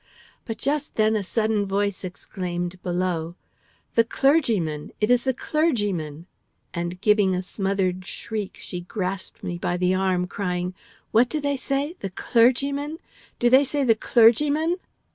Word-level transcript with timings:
But 0.45 0.57
just 0.57 0.95
then 0.95 1.15
a 1.15 1.23
sudden 1.23 1.67
voice 1.67 2.03
exclaimed 2.03 2.81
below: 2.81 3.35
"The 3.93 4.03
clergyman! 4.03 4.93
It 4.99 5.11
is 5.11 5.25
the 5.25 5.31
clergyman!" 5.35 6.25
And 6.73 6.99
giving 7.01 7.35
a 7.35 7.43
smothered 7.43 8.03
shriek, 8.03 8.57
she 8.59 8.81
grasped 8.81 9.43
me 9.43 9.59
by 9.59 9.77
the 9.77 9.93
arm, 9.93 10.25
crying: 10.25 10.73
"What 11.11 11.29
do 11.29 11.39
they 11.39 11.55
say? 11.55 11.97
'The 11.99 12.09
clergyman'? 12.15 12.97
Do 13.37 13.51
they 13.51 13.63
say 13.63 13.83
'The 13.83 13.93
clergyman'?" 13.97 14.77